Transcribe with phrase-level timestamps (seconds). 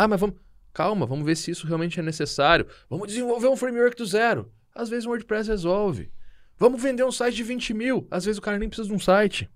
[0.00, 0.36] Ah, mas vamos.
[0.72, 2.66] Calma, vamos ver se isso realmente é necessário.
[2.88, 4.50] Vamos desenvolver um framework do zero.
[4.74, 6.10] Às vezes o WordPress resolve.
[6.56, 8.08] Vamos vender um site de 20 mil.
[8.10, 9.50] Às vezes o cara nem precisa de um site.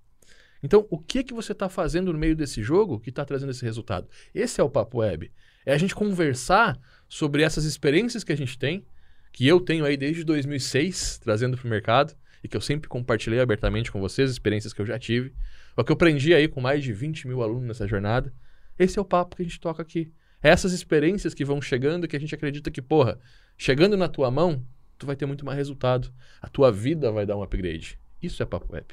[0.61, 3.65] Então, o que, que você está fazendo no meio desse jogo que está trazendo esse
[3.65, 4.07] resultado?
[4.35, 5.31] Esse é o Papo Web.
[5.65, 8.85] É a gente conversar sobre essas experiências que a gente tem,
[9.33, 13.39] que eu tenho aí desde 2006, trazendo para o mercado, e que eu sempre compartilhei
[13.39, 15.33] abertamente com vocês, experiências que eu já tive,
[15.75, 18.31] o que eu aprendi aí com mais de 20 mil alunos nessa jornada.
[18.77, 20.13] Esse é o papo que a gente toca aqui.
[20.45, 23.17] Essas experiências que vão chegando que a gente acredita que, porra,
[23.57, 24.61] chegando na tua mão,
[24.95, 26.13] tu vai ter muito mais resultado.
[26.39, 27.97] A tua vida vai dar um upgrade.
[28.21, 28.85] Isso é Papo Web.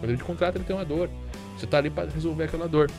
[0.00, 1.08] Quando a gente contrata, ele tem uma dor.
[1.56, 2.90] Você está ali para resolver aquela dor.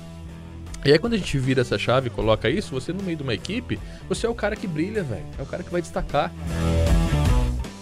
[0.86, 3.24] E aí, quando a gente vira essa chave e coloca isso, você no meio de
[3.24, 3.78] uma equipe,
[4.08, 5.26] você é o cara que brilha, velho.
[5.38, 6.32] É o cara que vai destacar.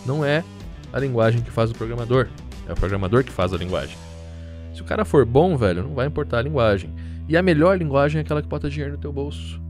[0.07, 0.43] Não é
[0.91, 2.27] a linguagem que faz o programador.
[2.67, 3.95] É o programador que faz a linguagem.
[4.73, 6.91] Se o cara for bom, velho, não vai importar a linguagem.
[7.27, 9.61] E a melhor linguagem é aquela que bota dinheiro no teu bolso.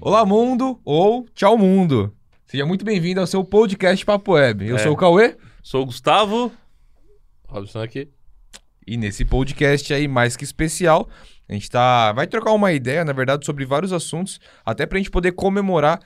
[0.00, 2.14] Olá, mundo, ou tchau, mundo.
[2.46, 4.66] Seja muito bem-vindo ao seu podcast Papo Web.
[4.66, 4.78] Eu É.
[4.78, 5.36] sou o Cauê.
[5.62, 6.50] Sou o Gustavo.
[7.46, 8.08] Robson aqui.
[8.86, 11.08] E nesse podcast aí, mais que especial,
[11.48, 12.12] a gente tá...
[12.12, 16.00] vai trocar uma ideia, na verdade, sobre vários assuntos, até pra gente poder comemorar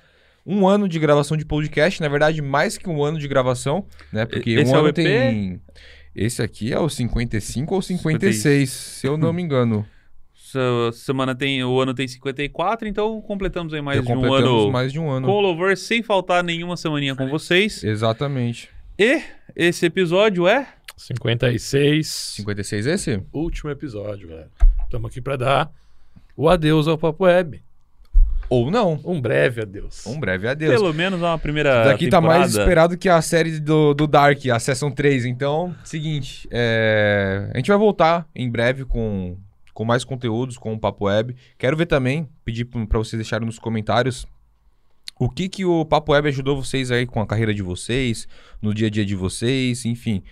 [0.44, 2.00] um ano de gravação de podcast.
[2.00, 4.26] Na verdade, mais que um ano de gravação, né?
[4.26, 4.94] Porque Esse um é o ano EP?
[4.96, 5.60] tem...
[6.14, 9.86] Esse aqui é o 55 ou 56, se eu não me engano.
[10.34, 11.64] Essa semana tem.
[11.64, 15.10] O ano tem 54, então completamos aí mais Já de um ano mais de um
[15.10, 15.26] ano.
[15.26, 17.82] com louvor, sem faltar nenhuma semaninha com vocês.
[17.82, 18.68] Exatamente.
[18.98, 19.22] E
[19.56, 20.68] esse episódio é.
[20.96, 22.06] 56.
[22.06, 23.22] 56 esse?
[23.32, 24.50] Último episódio, velho.
[24.84, 25.72] Estamos aqui para dar
[26.36, 27.62] o adeus ao Papo Web.
[28.48, 29.00] Ou não.
[29.04, 30.06] Um breve adeus.
[30.06, 30.72] Um breve adeus.
[30.74, 31.84] Pelo menos uma primeira.
[31.84, 32.60] Daqui tá mais temporada.
[32.62, 35.24] esperado que a série do, do Dark, a Season 3.
[35.24, 39.36] Então, seguinte, é, a gente vai voltar em breve com,
[39.72, 41.34] com mais conteúdos, com o Papo Web.
[41.56, 44.26] Quero ver também, pedir p- pra vocês deixarem nos comentários
[45.18, 48.26] o que, que o Papo Web ajudou vocês aí com a carreira de vocês,
[48.60, 50.22] no dia a dia de vocês, enfim.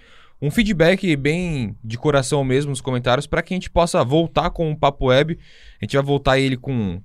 [0.42, 4.70] Um feedback bem de coração mesmo nos comentários para que a gente possa voltar com
[4.72, 5.38] o Papo Web.
[5.80, 7.00] A gente vai voltar ele com,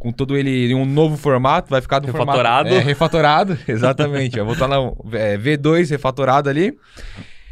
[0.00, 2.68] com todo ele em um novo formato, vai ficar no Refatorado.
[2.70, 2.74] formato...
[2.74, 4.36] É, refatorado, exatamente.
[4.36, 4.76] vai voltar na
[5.12, 6.76] é, V2 refatorado ali.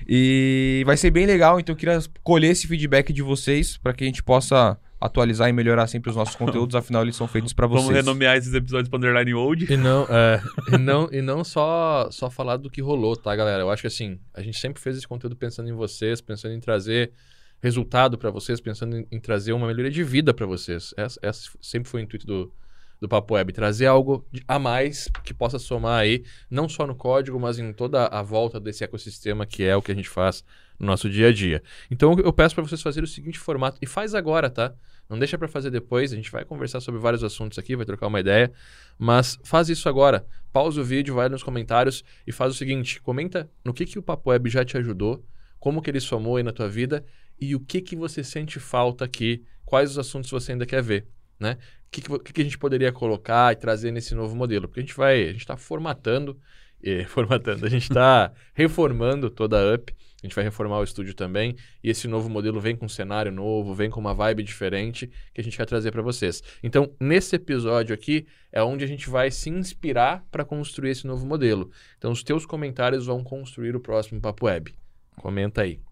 [0.08, 4.02] E vai ser bem legal, então eu queria colher esse feedback de vocês para que
[4.02, 7.66] a gente possa atualizar e melhorar sempre os nossos conteúdos, afinal eles são feitos para
[7.66, 7.84] vocês.
[7.84, 9.70] Vamos renomear esses episódios para Underline Old.
[9.70, 10.40] E não, é,
[10.72, 13.62] e não, e não só, só falar do que rolou, tá, galera?
[13.62, 16.60] Eu acho que assim, a gente sempre fez esse conteúdo pensando em vocês, pensando em
[16.60, 17.12] trazer
[17.60, 20.94] resultado para vocês, pensando em, em trazer uma melhoria de vida para vocês.
[20.96, 22.52] Essa, essa sempre foi o intuito do,
[23.00, 27.38] do Papo Web, trazer algo a mais que possa somar aí, não só no código,
[27.38, 30.44] mas em toda a volta desse ecossistema que é o que a gente faz
[30.78, 31.62] no nosso dia a dia.
[31.90, 34.74] Então eu peço para vocês fazerem o seguinte formato, e faz agora, tá?
[35.08, 38.08] Não deixa para fazer depois, a gente vai conversar sobre vários assuntos aqui, vai trocar
[38.08, 38.52] uma ideia,
[38.98, 40.26] mas faz isso agora.
[40.52, 44.02] Pausa o vídeo, vai nos comentários e faz o seguinte, comenta no que, que o
[44.02, 45.24] Papo Web já te ajudou,
[45.58, 47.04] como que ele somou aí na tua vida
[47.40, 51.06] e o que que você sente falta aqui, quais os assuntos você ainda quer ver,
[51.38, 51.58] né?
[51.86, 54.68] O que, que, que a gente poderia colocar e trazer nesse novo modelo?
[54.68, 56.38] Porque a gente vai, a gente está formatando,
[56.82, 61.14] eh, formatando, a gente está reformando toda a UP, a gente vai reformar o estúdio
[61.14, 65.06] também, e esse novo modelo vem com um cenário novo, vem com uma vibe diferente
[65.32, 66.42] que a gente quer trazer para vocês.
[66.62, 71.24] Então, nesse episódio aqui é onde a gente vai se inspirar para construir esse novo
[71.24, 71.70] modelo.
[71.96, 74.74] Então, os teus comentários vão construir o próximo Papo Web.
[75.16, 75.87] Comenta aí.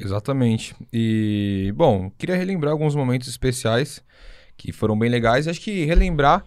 [0.00, 0.74] Exatamente.
[0.90, 4.02] E, bom, queria relembrar alguns momentos especiais
[4.56, 5.46] que foram bem legais.
[5.46, 6.42] Acho que relembrar.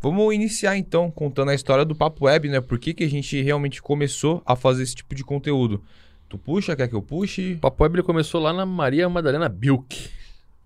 [0.00, 2.60] Vamos iniciar então contando a história do Papo Web, né?
[2.60, 5.82] Por que, que a gente realmente começou a fazer esse tipo de conteúdo?
[6.28, 7.54] Tu puxa, quer que eu puxe?
[7.54, 10.10] O Papo Web começou lá na Maria Madalena Bilk.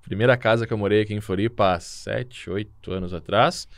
[0.02, 3.68] Primeira casa que eu morei aqui em Floripa há 7, 8 anos atrás.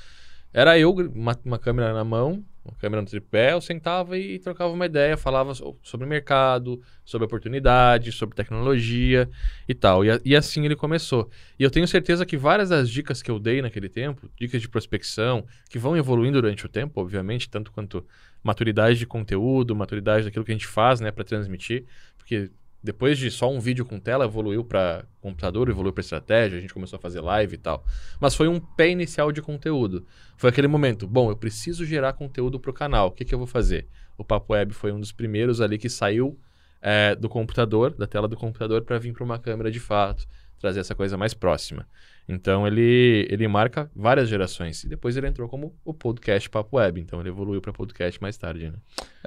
[0.52, 4.72] Era eu, uma, uma câmera na mão, uma câmera no tripé, eu sentava e trocava
[4.72, 9.28] uma ideia, falava so- sobre mercado, sobre oportunidade, sobre tecnologia
[9.68, 10.04] e tal.
[10.04, 11.30] E, e assim ele começou.
[11.58, 14.68] E eu tenho certeza que várias das dicas que eu dei naquele tempo, dicas de
[14.68, 18.06] prospecção, que vão evoluindo durante o tempo, obviamente, tanto quanto
[18.42, 21.84] maturidade de conteúdo, maturidade daquilo que a gente faz, né, para transmitir,
[22.18, 22.50] porque
[22.82, 26.72] depois de só um vídeo com tela, evoluiu para computador, evoluiu para estratégia, a gente
[26.72, 27.84] começou a fazer live e tal.
[28.18, 30.06] Mas foi um pé inicial de conteúdo.
[30.36, 33.38] Foi aquele momento, bom, eu preciso gerar conteúdo para o canal, o que, que eu
[33.38, 33.86] vou fazer?
[34.16, 36.38] O Papo Web foi um dos primeiros ali que saiu
[36.80, 40.26] é, do computador, da tela do computador, para vir para uma câmera de fato,
[40.58, 41.86] trazer essa coisa mais próxima.
[42.30, 44.84] Então ele, ele marca várias gerações.
[44.84, 47.00] E depois ele entrou como o podcast Papo Web.
[47.00, 48.76] Então ele evoluiu para podcast mais tarde, né?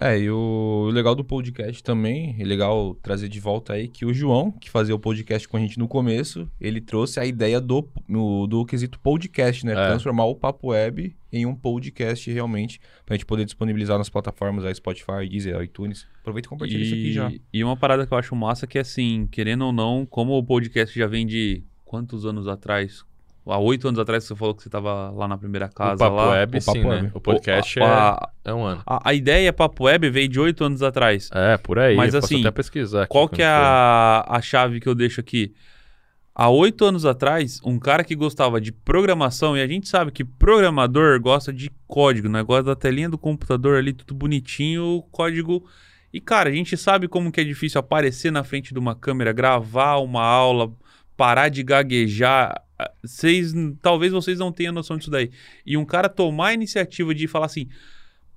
[0.01, 4.05] É, e o, o legal do podcast também, é legal trazer de volta aí que
[4.05, 7.61] o João, que fazia o podcast com a gente no começo, ele trouxe a ideia
[7.61, 9.73] do, no- do quesito podcast, né?
[9.73, 9.87] É.
[9.89, 14.73] Transformar o Papo Web em um podcast realmente, pra gente poder disponibilizar nas plataformas aí,
[14.73, 16.07] Spotify, Deezer, iTunes.
[16.21, 17.31] Aproveita e compartilha isso aqui já.
[17.51, 20.43] e uma parada que eu acho massa que é assim, querendo ou não, como o
[20.43, 21.63] podcast já vem de
[21.93, 23.05] quantos anos atrás?
[23.45, 25.97] Há oito anos atrás que você falou que você tava lá na primeira casa o
[25.97, 26.29] Papo lá.
[26.31, 26.95] Web, o sim, Papo né?
[26.95, 27.11] Web.
[27.13, 28.81] O podcast O- é, a, é um ano.
[28.83, 31.29] a, a ideia Papo Web veio de oito anos atrás.
[31.31, 31.95] É, por aí.
[31.95, 33.05] Mas, assim, até pesquisar.
[33.05, 35.53] Qual que é a, a chave que eu deixo aqui?
[36.33, 40.25] Há oito anos atrás, um cara que gostava de programação, e a gente sabe que
[40.25, 42.41] programador gosta de código, né?
[42.41, 45.63] Gosta da telinha do computador ali, tudo bonitinho, código.
[46.11, 49.31] E, cara, a gente sabe como que é difícil aparecer na frente de uma câmera,
[49.31, 50.71] gravar uma aula,
[51.15, 52.61] parar de gaguejar.
[52.77, 55.31] Ah, Vocês, talvez vocês não tenham noção disso daí.
[55.65, 57.67] E um cara tomar a iniciativa de falar assim,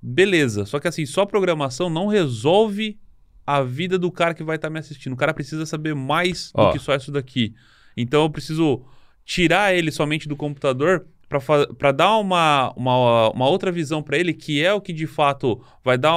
[0.01, 2.99] beleza, só que assim, só programação não resolve
[3.45, 5.13] a vida do cara que vai estar me assistindo.
[5.13, 6.67] O cara precisa saber mais Ó.
[6.67, 7.55] do que só isso daqui.
[7.95, 8.85] Então eu preciso
[9.25, 14.63] tirar ele somente do computador para dar uma, uma, uma outra visão para ele, que
[14.63, 16.15] é o que de fato vai dar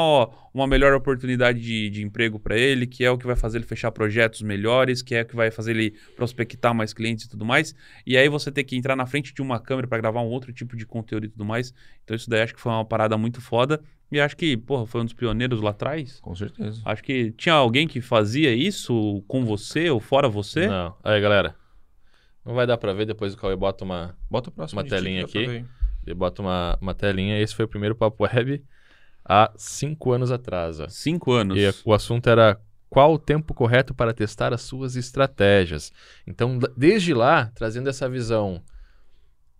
[0.54, 3.66] uma melhor oportunidade de, de emprego para ele, que é o que vai fazer ele
[3.66, 7.44] fechar projetos melhores, que é o que vai fazer ele prospectar mais clientes e tudo
[7.44, 7.74] mais.
[8.06, 10.52] E aí você ter que entrar na frente de uma câmera para gravar um outro
[10.52, 11.74] tipo de conteúdo e tudo mais.
[12.04, 13.80] Então isso daí acho que foi uma parada muito foda.
[14.12, 16.18] E acho que, porra, foi um dos pioneiros lá atrás.
[16.20, 16.82] Com certeza.
[16.84, 20.66] Acho que tinha alguém que fazia isso com você ou fora você.
[20.66, 20.96] Não.
[21.04, 21.54] Aí, galera.
[22.44, 25.24] Não vai dar pra ver, depois o Cauê bota uma, Bota o próximo Uma telinha
[25.24, 25.64] aqui.
[26.06, 27.38] ele bota uma, uma telinha.
[27.40, 28.64] Esse foi o primeiro Papo Web
[29.24, 30.80] há cinco anos atrás.
[30.80, 30.88] ó.
[30.88, 31.58] Cinco anos.
[31.58, 32.58] E o assunto era
[32.88, 35.92] qual o tempo correto para testar as suas estratégias.
[36.26, 38.62] Então, desde lá, trazendo essa visão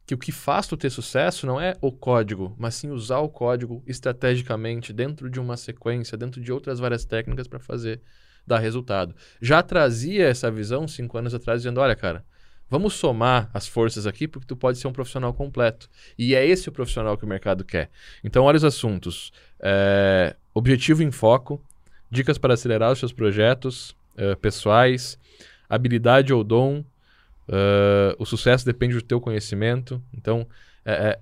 [0.05, 3.29] que o que faz tu ter sucesso não é o código, mas sim usar o
[3.29, 8.00] código estrategicamente dentro de uma sequência, dentro de outras várias técnicas para fazer
[8.44, 9.15] dar resultado.
[9.41, 12.25] Já trazia essa visão cinco anos atrás, dizendo: olha, cara,
[12.70, 15.90] vamos somar as forças aqui porque tu pode ser um profissional completo.
[16.17, 17.90] E é esse o profissional que o mercado quer.
[18.25, 21.62] Então, olha os assuntos: É, objetivo em foco,
[22.11, 25.19] dicas para acelerar os seus projetos eh, pessoais,
[25.69, 26.84] habilidade ou dom,
[27.49, 30.02] eh, o sucesso depende do teu conhecimento.
[30.12, 30.46] Então,
[30.84, 31.20] é, é,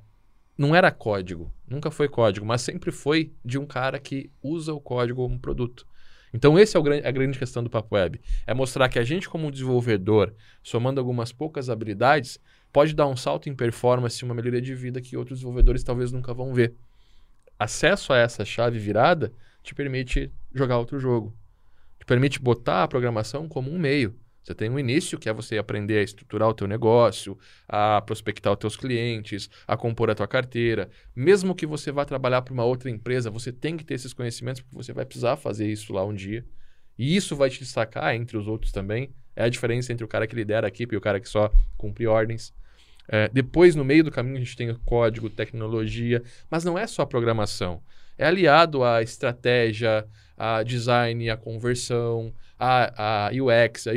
[0.56, 4.80] não era código, nunca foi código, mas sempre foi de um cara que usa o
[4.80, 5.86] código como produto.
[6.38, 8.20] Então, esse é o gran- a grande questão do Papo Web.
[8.46, 10.32] É mostrar que a gente, como desenvolvedor,
[10.62, 12.38] somando algumas poucas habilidades,
[12.72, 16.12] pode dar um salto em performance e uma melhoria de vida que outros desenvolvedores talvez
[16.12, 16.76] nunca vão ver.
[17.58, 19.32] Acesso a essa chave virada
[19.64, 21.34] te permite jogar outro jogo.
[21.98, 24.14] Te permite botar a programação como um meio.
[24.48, 28.50] Você tem um início, que é você aprender a estruturar o teu negócio, a prospectar
[28.50, 30.88] os teus clientes, a compor a tua carteira.
[31.14, 34.62] Mesmo que você vá trabalhar para uma outra empresa, você tem que ter esses conhecimentos,
[34.62, 36.46] porque você vai precisar fazer isso lá um dia.
[36.98, 39.10] E isso vai te destacar entre os outros também.
[39.36, 41.52] É a diferença entre o cara que lidera a equipe e o cara que só
[41.76, 42.54] cumpre ordens.
[43.06, 46.86] É, depois, no meio do caminho, a gente tem o código, tecnologia, mas não é
[46.86, 47.82] só programação.
[48.16, 50.06] É aliado à estratégia,
[50.38, 53.92] a design, a conversão, a, a UX, a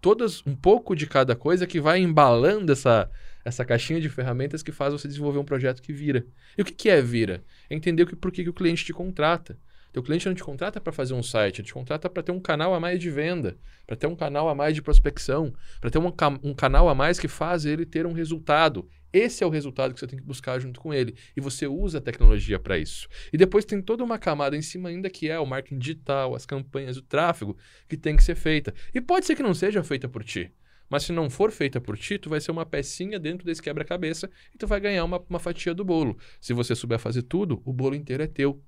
[0.00, 3.10] todas um pouco de cada coisa que vai embalando essa,
[3.44, 6.26] essa caixinha de ferramentas que faz você desenvolver um projeto que vira.
[6.56, 7.42] E o que, que é vira?
[7.68, 9.58] É entender o que, por que, que o cliente te contrata.
[9.92, 12.38] Teu cliente não te contrata para fazer um site, ele te contrata para ter um
[12.38, 15.98] canal a mais de venda, para ter um canal a mais de prospecção, para ter
[15.98, 16.12] um,
[16.44, 18.88] um canal a mais que faz ele ter um resultado.
[19.12, 21.14] Esse é o resultado que você tem que buscar junto com ele.
[21.36, 23.08] E você usa a tecnologia para isso.
[23.32, 26.46] E depois tem toda uma camada em cima ainda que é o marketing digital, as
[26.46, 27.56] campanhas, o tráfego,
[27.88, 28.72] que tem que ser feita.
[28.94, 30.52] E pode ser que não seja feita por ti.
[30.88, 34.28] Mas se não for feita por ti, tu vai ser uma pecinha dentro desse quebra-cabeça
[34.52, 36.18] e tu vai ganhar uma, uma fatia do bolo.
[36.40, 38.60] Se você souber fazer tudo, o bolo inteiro é teu.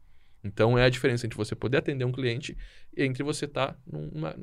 [0.45, 2.57] Então é a diferença entre você poder atender um cliente
[2.97, 4.37] e entre você estar numa,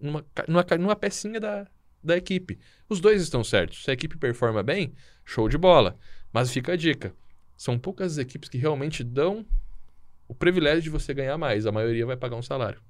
[0.00, 1.66] numa, numa, ca- numa pecinha da,
[2.02, 2.58] da equipe.
[2.88, 3.84] Os dois estão certos.
[3.84, 4.92] Se a equipe performa bem,
[5.24, 5.96] show de bola.
[6.32, 7.14] Mas fica a dica:
[7.56, 9.44] são poucas as equipes que realmente dão
[10.26, 11.66] o privilégio de você ganhar mais.
[11.66, 12.80] A maioria vai pagar um salário.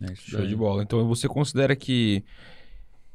[0.00, 0.48] É Show daí.
[0.48, 0.82] de bola.
[0.82, 2.24] Então você considera que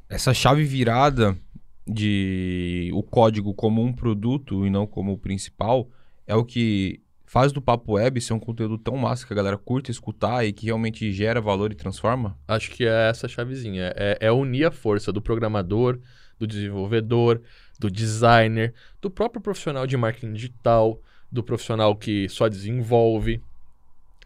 [0.08, 1.38] essa chave virada
[1.86, 5.88] de o código como um produto e não como o principal
[6.26, 7.00] é o que
[7.30, 10.52] faz do Papo Web ser um conteúdo tão massa que a galera curta escutar e
[10.52, 12.36] que realmente gera valor e transforma?
[12.48, 13.92] Acho que é essa chavezinha.
[13.94, 16.00] É, é unir a força do programador,
[16.40, 17.40] do desenvolvedor,
[17.78, 23.40] do designer, do próprio profissional de marketing digital, do profissional que só desenvolve.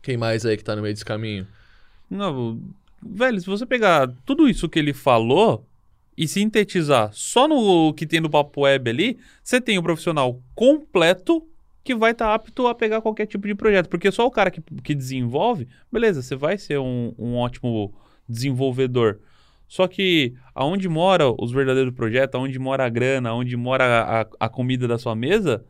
[0.00, 1.46] Quem mais aí que tá no meio desse caminho?
[2.08, 2.58] Não,
[3.02, 5.68] velho, se você pegar tudo isso que ele falou,
[6.16, 11.46] e sintetizar só no que tem no Papo Web ali, você tem o profissional completo
[11.84, 13.88] que vai estar apto a pegar qualquer tipo de projeto.
[13.88, 17.94] Porque só o cara que, que desenvolve, beleza, você vai ser um, um ótimo
[18.26, 19.20] desenvolvedor.
[19.68, 24.26] Só que aonde mora os verdadeiros projetos, aonde mora a grana, aonde mora a, a,
[24.40, 25.64] a comida da sua mesa,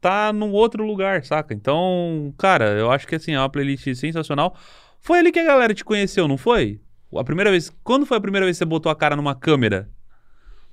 [0.00, 1.52] tá num outro lugar, saca?
[1.54, 4.56] Então, cara, eu acho que assim, é uma playlist sensacional.
[5.00, 6.80] Foi ali que a galera te conheceu, não foi?
[7.14, 7.70] A primeira vez.
[7.84, 9.90] Quando foi a primeira vez que você botou a cara numa câmera?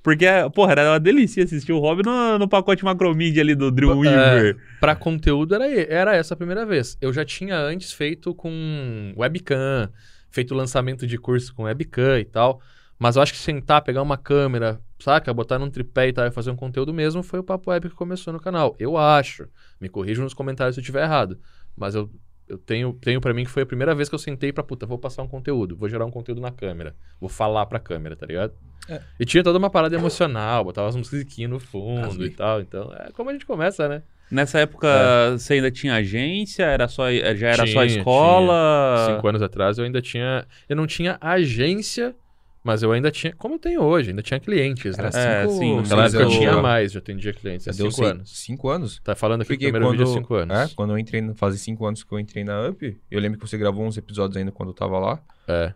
[0.01, 0.25] Porque,
[0.55, 4.55] porra, era uma delícia assistir o Rob no, no pacote Macromedia ali do Dreamweaver.
[4.55, 6.97] É, pra conteúdo era, era essa a primeira vez.
[7.01, 9.89] Eu já tinha antes feito com webcam,
[10.31, 12.61] feito lançamento de curso com webcam e tal.
[12.97, 15.33] Mas eu acho que sentar, pegar uma câmera, saca?
[15.33, 17.95] Botar num tripé e tal e fazer um conteúdo mesmo foi o Papo Web que
[17.95, 18.75] começou no canal.
[18.79, 19.47] Eu acho.
[19.79, 21.39] Me corrijam nos comentários se eu estiver errado.
[21.77, 22.09] Mas eu
[22.49, 24.85] eu tenho, tenho para mim que foi a primeira vez que eu sentei pra, puta,
[24.85, 28.25] vou passar um conteúdo, vou gerar um conteúdo na câmera, vou falar pra câmera, tá
[28.25, 28.53] ligado?
[28.89, 29.01] É.
[29.19, 33.11] E tinha toda uma parada emocional, botava as musiquinhas no fundo e tal, então é
[33.11, 34.01] como a gente começa, né?
[34.31, 35.31] Nessa época é.
[35.31, 38.95] você ainda tinha agência, era só, já era tinha, só escola?
[39.05, 39.15] Tinha.
[39.15, 42.15] Cinco anos atrás eu ainda tinha, eu não tinha agência,
[42.63, 45.09] mas eu ainda tinha, como eu tenho hoje, ainda tinha clientes, né?
[45.13, 45.77] É, sim.
[45.77, 47.67] Naquela época eu tinha mais, já atendia clientes.
[47.67, 48.37] Há cinco anos.
[48.37, 48.99] Cinco anos?
[49.03, 50.57] Tá falando aqui Porque que o primeiro quando, vídeo é cinco anos.
[50.57, 53.47] É, quando eu entrei, fazia cinco anos que eu entrei na UP, eu lembro que
[53.47, 55.19] você gravou uns episódios ainda quando eu tava lá.
[55.47, 55.73] É.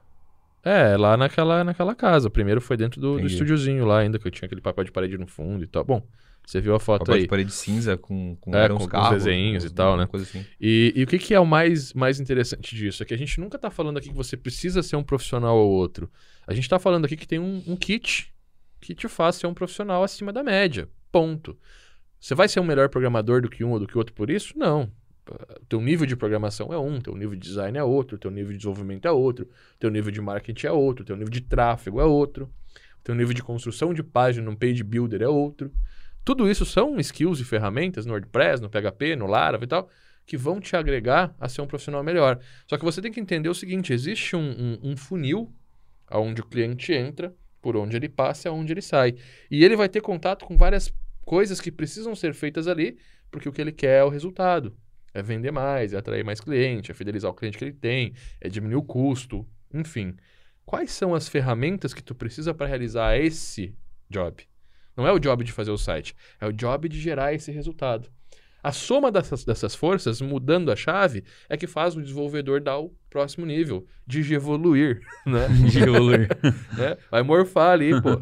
[0.65, 2.27] É, lá naquela, naquela casa.
[2.27, 4.91] O primeiro foi dentro do, do estúdiozinho lá ainda, que eu tinha aquele papel de
[4.91, 5.83] parede no fundo e tal.
[5.83, 6.01] Bom,
[6.45, 7.21] você viu a foto papel aí.
[7.21, 10.05] de parede cinza com, com, é, com carros, desenhos e tal, né?
[10.05, 10.45] Coisa assim.
[10.59, 13.01] E, e o que, que é o mais, mais interessante disso?
[13.01, 15.71] É que a gente nunca tá falando aqui que você precisa ser um profissional ou
[15.71, 16.11] outro.
[16.45, 18.33] A gente está falando aqui que tem um, um, kit
[18.81, 20.89] que te faz ser um profissional acima da média.
[21.11, 21.57] Ponto.
[22.19, 24.57] Você vai ser um melhor programador do que um ou do que outro por isso?
[24.57, 24.91] Não.
[25.61, 28.51] O teu nível de programação é um, teu nível de design é outro, teu nível
[28.51, 29.47] de desenvolvimento é outro,
[29.79, 32.49] teu nível de marketing é outro, teu nível de tráfego é outro,
[33.01, 35.71] teu nível de construção de página no page builder é outro.
[36.23, 39.89] Tudo isso são skills e ferramentas no WordPress, no PHP, no Laravel e tal,
[40.25, 42.39] que vão te agregar a ser um profissional melhor.
[42.67, 45.53] Só que você tem que entender o seguinte: existe um, um, um funil
[46.07, 49.15] aonde o cliente entra, por onde ele passa e aonde ele sai.
[49.49, 50.93] E ele vai ter contato com várias
[51.25, 52.97] coisas que precisam ser feitas ali,
[53.31, 54.75] porque o que ele quer é o resultado.
[55.13, 58.49] É vender mais, é atrair mais cliente, é fidelizar o cliente que ele tem, é
[58.49, 60.15] diminuir o custo, enfim.
[60.65, 63.75] Quais são as ferramentas que tu precisa para realizar esse
[64.09, 64.43] job?
[64.95, 68.09] Não é o job de fazer o site, é o job de gerar esse resultado.
[68.63, 72.95] A soma dessas, dessas forças, mudando a chave, é que faz o desenvolvedor dar o
[73.09, 75.47] próximo nível, de evoluir, né?
[75.69, 76.29] De evoluir.
[76.77, 76.97] né?
[77.11, 78.21] Vai morfar ali, pô.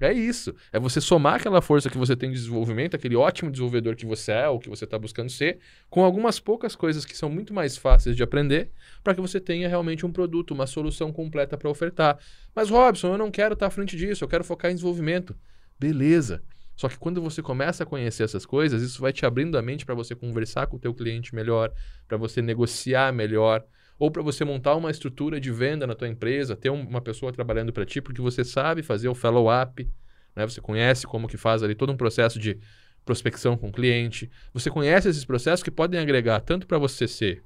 [0.00, 0.54] É isso.
[0.72, 4.32] É você somar aquela força que você tem de desenvolvimento, aquele ótimo desenvolvedor que você
[4.32, 7.76] é ou que você está buscando ser, com algumas poucas coisas que são muito mais
[7.76, 8.70] fáceis de aprender,
[9.02, 12.18] para que você tenha realmente um produto, uma solução completa para ofertar.
[12.52, 15.36] Mas, Robson, eu não quero estar tá à frente disso, eu quero focar em desenvolvimento.
[15.82, 16.40] Beleza.
[16.76, 19.84] Só que quando você começa a conhecer essas coisas, isso vai te abrindo a mente
[19.84, 21.72] para você conversar com o teu cliente melhor,
[22.06, 23.64] para você negociar melhor,
[23.98, 27.72] ou para você montar uma estrutura de venda na tua empresa, ter uma pessoa trabalhando
[27.72, 29.90] para ti, porque você sabe fazer o follow-up,
[30.36, 30.46] né?
[30.46, 32.58] Você conhece como que faz ali todo um processo de
[33.04, 34.30] prospecção com o cliente.
[34.54, 37.42] Você conhece esses processos que podem agregar tanto para você ser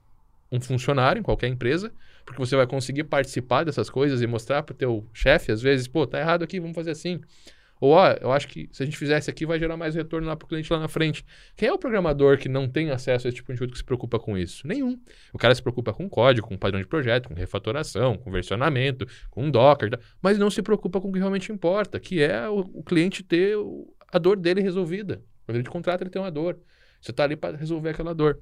[0.53, 1.91] um funcionário em qualquer empresa,
[2.27, 5.89] porque você vai conseguir participar dessas coisas e mostrar para o teu chefe, às vezes,
[5.89, 7.21] pô, tá errado aqui, vamos fazer assim.
[7.81, 10.35] Ou, ó, eu acho que se a gente fizesse aqui, vai gerar mais retorno lá
[10.35, 11.25] para o cliente lá na frente.
[11.57, 13.85] Quem é o programador que não tem acesso a esse tipo de conteúdo que se
[13.85, 14.67] preocupa com isso?
[14.67, 14.99] Nenhum.
[15.33, 19.51] O cara se preocupa com código, com padrão de projeto, com refatoração, com versionamento, com
[19.51, 19.99] Docker, tá?
[20.23, 23.57] mas não se preocupa com o que realmente importa, que é o, o cliente ter
[23.57, 25.23] o, a dor dele resolvida.
[25.45, 26.59] Quando ele contrata, ele tem uma dor.
[27.01, 28.41] Você está ali para resolver aquela dor.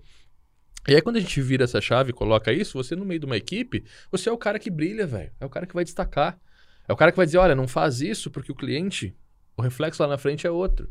[0.86, 3.26] E aí, quando a gente vira essa chave e coloca isso, você no meio de
[3.26, 5.32] uma equipe, você é o cara que brilha, velho.
[5.40, 6.38] É o cara que vai destacar.
[6.86, 9.16] É o cara que vai dizer, olha, não faz isso porque o cliente
[9.56, 10.90] o reflexo lá na frente é outro.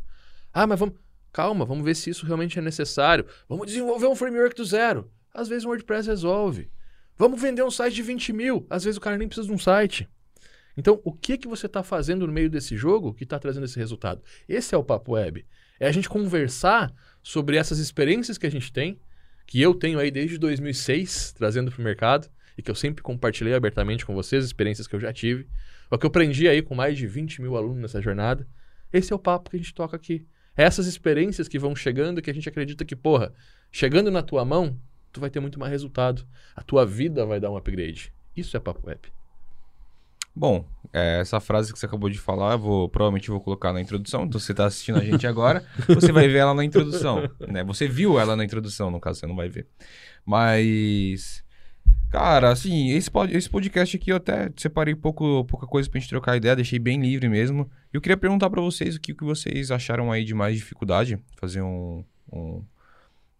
[0.54, 0.96] Ah, mas vamos.
[1.32, 3.26] Calma, vamos ver se isso realmente é necessário.
[3.50, 5.10] Vamos desenvolver um framework do zero.
[5.34, 6.70] Às vezes o WordPress resolve.
[7.18, 8.68] Vamos vender um site de 20 mil.
[8.70, 10.08] Às vezes o cara nem precisa de um site.
[10.78, 13.78] Então, o que que você está fazendo no meio desse jogo que está trazendo esse
[13.78, 14.22] resultado?
[14.48, 15.46] Esse é o Papo Web.
[15.80, 19.00] É a gente conversar sobre essas experiências que a gente tem,
[19.46, 23.54] que eu tenho aí desde 2006, trazendo para o mercado, e que eu sempre compartilhei
[23.54, 25.48] abertamente com vocês, experiências que eu já tive.
[25.94, 28.48] O que eu aprendi aí com mais de 20 mil alunos nessa jornada.
[28.92, 30.26] Esse é o papo que a gente toca aqui.
[30.58, 33.32] É essas experiências que vão chegando que a gente acredita que, porra,
[33.72, 34.76] chegando na tua mão,
[35.12, 36.26] tu vai ter muito mais resultado.
[36.56, 38.12] A tua vida vai dar um upgrade.
[38.36, 39.02] Isso é papo web.
[40.36, 43.80] Bom, é, essa frase que você acabou de falar, eu vou, provavelmente vou colocar na
[43.80, 44.24] introdução.
[44.24, 47.30] Então, você está assistindo a gente agora, você vai ver ela na introdução.
[47.48, 47.64] Né?
[47.66, 49.68] Você viu ela na introdução, no caso, você não vai ver.
[50.26, 51.44] Mas
[52.14, 56.08] Cara, assim, esse, pod- esse podcast aqui eu até separei pouco, pouca coisa pra gente
[56.10, 57.68] trocar ideia, deixei bem livre mesmo.
[57.92, 61.64] Eu queria perguntar pra vocês o que, que vocês acharam aí de mais dificuldade, fazer
[61.64, 62.64] um, um-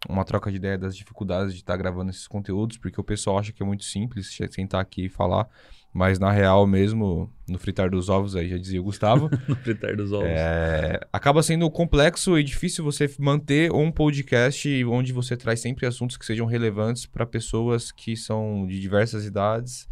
[0.08, 3.52] uma troca de ideia das dificuldades de estar gravando esses conteúdos, porque o pessoal acha
[3.52, 5.48] que é muito simples sentar aqui e falar,
[5.94, 9.96] mas na real mesmo, no fritar dos ovos aí, já dizia o Gustavo, No fritar
[9.96, 10.26] dos ovos.
[10.28, 16.16] é, acaba sendo complexo e difícil você manter um podcast onde você traz sempre assuntos
[16.16, 19.88] que sejam relevantes para pessoas que são de diversas idades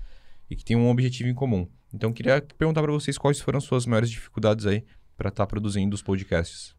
[0.50, 1.66] e que têm um objetivo em comum.
[1.94, 4.82] Então, queria perguntar para vocês quais foram as suas maiores dificuldades aí
[5.16, 6.74] para estar produzindo os podcasts.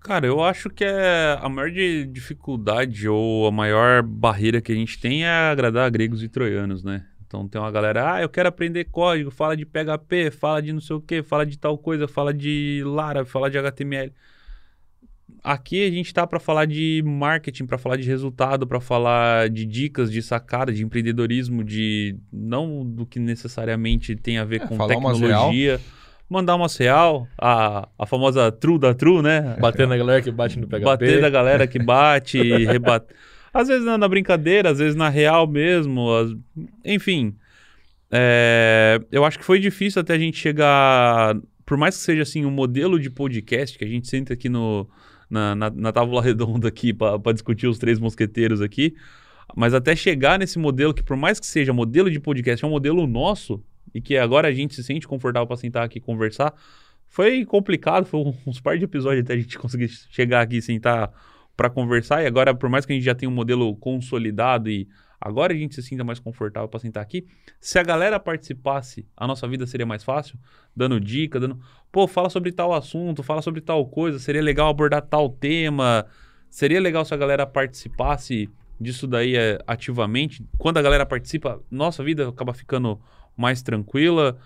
[0.00, 4.74] Cara, eu acho que é a maior de- dificuldade ou a maior barreira que a
[4.74, 7.06] gente tem é agradar gregos e troianos, né?
[7.26, 10.80] Então tem uma galera, ah, eu quero aprender código, fala de PHP, fala de não
[10.80, 14.12] sei o que, fala de tal coisa, fala de Lara, fala de HTML.
[15.42, 19.64] Aqui a gente tá para falar de marketing, para falar de resultado, para falar de
[19.66, 24.74] dicas, de sacada, de empreendedorismo, de não do que necessariamente tem a ver É, com
[24.76, 25.80] umas tecnologia.
[26.28, 29.56] Mandar uma real, a, a famosa true da true, né?
[29.60, 30.84] Bater na galera que bate no PHP.
[30.84, 33.06] Bater da galera que bate, rebate.
[33.60, 36.12] Às vezes na, na brincadeira, às vezes na real mesmo.
[36.14, 36.34] as-
[36.84, 37.34] Enfim.
[38.10, 41.36] É, Eu acho que foi difícil até a gente chegar.
[41.64, 44.88] Por mais que seja assim um modelo de podcast que a gente senta aqui no,
[45.28, 48.94] na, na, na tábua redonda aqui para discutir os três mosqueteiros aqui.
[49.56, 52.70] Mas até chegar nesse modelo que, por mais que seja modelo de podcast, é um
[52.70, 53.62] modelo nosso
[53.94, 56.52] e que agora a gente se sente confortável para sentar aqui e conversar,
[57.08, 58.04] foi complicado.
[58.04, 61.10] Foi uns par de episódios até a gente conseguir chegar aqui e sentar
[61.56, 62.22] para conversar.
[62.22, 64.88] E agora, por mais que a gente já tenha um modelo consolidado e
[65.20, 67.26] agora a gente se sinta mais confortável para sentar aqui,
[67.60, 70.38] se a galera participasse, a nossa vida seria mais fácil,
[70.74, 71.58] dando dica, dando,
[71.90, 76.06] pô, fala sobre tal assunto, fala sobre tal coisa, seria legal abordar tal tema.
[76.48, 78.48] Seria legal se a galera participasse
[78.80, 80.46] disso daí é, ativamente.
[80.58, 83.00] Quando a galera participa, nossa vida acaba ficando
[83.36, 84.38] mais tranquila.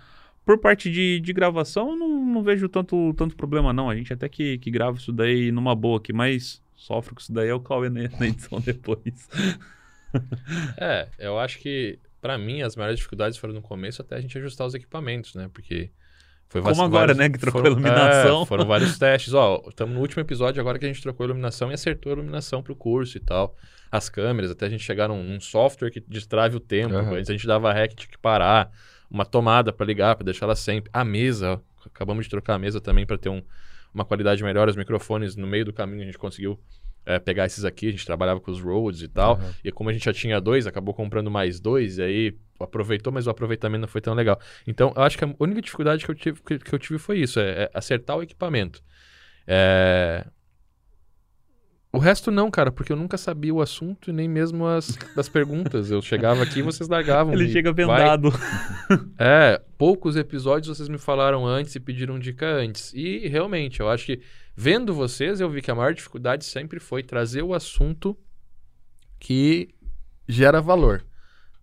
[0.45, 3.89] Por parte de, de gravação, não, não vejo tanto, tanto problema, não.
[3.89, 7.31] A gente até que, que grava isso daí numa boa aqui, mas sofre com isso
[7.33, 9.29] daí é o Cauê na edição depois.
[10.77, 14.37] É, eu acho que, pra mim, as maiores dificuldades foram no começo até a gente
[14.37, 15.49] ajustar os equipamentos, né?
[15.53, 15.91] Porque
[16.49, 18.41] foi Como agora, né, que trocou foram- a iluminação.
[18.41, 19.33] é, foram vários testes.
[19.33, 22.15] Ó, estamos no último episódio agora que a gente trocou a iluminação e acertou a
[22.15, 23.55] iluminação pro curso e tal.
[23.89, 26.93] As câmeras, até a gente chegar num, num software que destrave o tempo.
[26.95, 27.15] Aham.
[27.15, 28.69] Antes a gente dava rec, tinha que parar.
[29.09, 30.89] Uma tomada pra ligar, pra deixar ela sempre.
[30.93, 33.43] A mesa, ó, acabamos de trocar a mesa também pra ter um-
[33.93, 34.69] uma qualidade melhor.
[34.69, 36.59] Os microfones, no meio do caminho, a gente conseguiu
[37.05, 37.87] é, pegar esses aqui.
[37.87, 39.33] A gente trabalhava com os Rhodes e tal.
[39.33, 39.53] Aham.
[39.63, 43.27] E como a gente já tinha dois, acabou comprando mais dois, e aí aproveitou, mas
[43.27, 44.39] o aproveitamento não foi tão legal.
[44.67, 47.19] Então, eu acho que a única dificuldade que eu tive, que, que eu tive foi
[47.19, 48.83] isso, é, é acertar o equipamento.
[49.47, 50.25] É...
[51.93, 55.27] O resto não, cara, porque eu nunca sabia o assunto e nem mesmo as, as
[55.27, 55.91] perguntas.
[55.91, 57.33] Eu chegava aqui e vocês largavam.
[57.33, 57.85] Ele chega vai.
[57.85, 58.31] vendado.
[59.17, 62.93] É, poucos episódios vocês me falaram antes e pediram dica antes.
[62.93, 64.21] E realmente, eu acho que
[64.55, 68.17] vendo vocês, eu vi que a maior dificuldade sempre foi trazer o assunto
[69.17, 69.69] que
[70.27, 71.05] gera valor.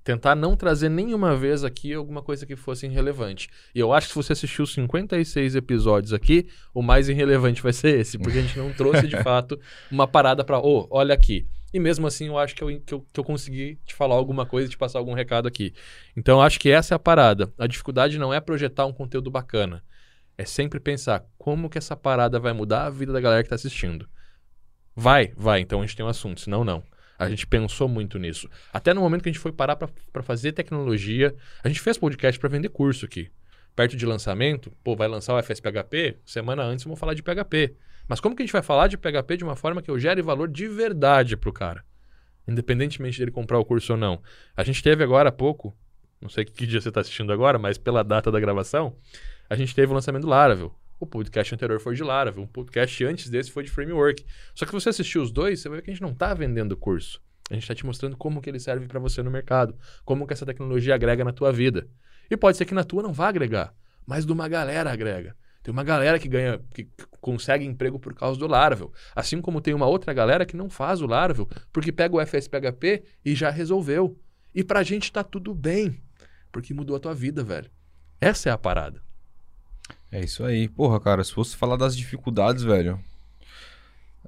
[0.09, 3.51] Tentar não trazer nenhuma vez aqui alguma coisa que fosse irrelevante.
[3.75, 7.75] E eu acho que se você assistiu os 56 episódios aqui, o mais irrelevante vai
[7.75, 11.47] ser esse, porque a gente não trouxe de fato uma parada pra, ô, olha aqui.
[11.75, 14.47] E mesmo assim, eu acho que eu, que, eu, que eu consegui te falar alguma
[14.47, 15.75] coisa, te passar algum recado aqui.
[16.17, 17.53] Então, eu acho que essa é a parada.
[17.59, 19.85] A dificuldade não é projetar um conteúdo bacana.
[20.39, 23.57] É sempre pensar como que essa parada vai mudar a vida da galera que tá
[23.57, 24.09] assistindo.
[24.97, 25.61] Vai, vai.
[25.61, 26.83] Então a gente tem um assunto, senão não.
[27.19, 28.49] A gente pensou muito nisso.
[28.73, 32.39] Até no momento que a gente foi parar pra fazer tecnologia, a gente fez podcast
[32.39, 33.29] pra vender curso aqui.
[33.75, 37.75] Perto de lançamento, pô, vai lançar o FSPHP, semana antes vamos falar de PHP.
[38.09, 40.23] Mas como que a gente vai falar de PHP de uma forma que eu gere
[40.23, 41.85] valor de verdade pro cara?
[42.47, 44.23] Independentemente dele comprar o curso ou não.
[44.57, 45.77] A gente teve agora há pouco,
[46.21, 48.97] não sei que dia você está assistindo agora, mas pela data da gravação,
[49.51, 50.75] a gente teve o lançamento do Laravel.
[51.01, 54.25] O podcast anterior foi de Laravel, um podcast antes desse foi de Framework.
[54.55, 56.73] Só que você assistiu os dois, você vai ver que a gente não está vendendo
[56.73, 57.23] o curso.
[57.51, 60.33] A gente está te mostrando como que ele serve para você no mercado, como que
[60.33, 61.89] essa tecnologia agrega na tua vida.
[62.31, 63.73] E pode ser que na tua não vá agregar,
[64.05, 65.37] mas de uma galera agrega.
[65.63, 66.89] Tem uma galera que ganha, que
[67.21, 68.93] consegue emprego por causa do Laravel.
[69.15, 73.05] Assim como tem uma outra galera que não faz o Laravel, porque pega o FSPHP
[73.25, 74.19] e já resolveu.
[74.55, 76.03] E pra gente tá tudo bem,
[76.51, 77.71] porque mudou a tua vida, velho.
[78.21, 79.08] Essa é a parada.
[80.11, 80.69] É isso aí.
[80.69, 82.99] Porra, cara, se fosse falar das dificuldades, velho.